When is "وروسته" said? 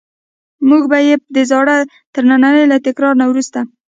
3.31-3.59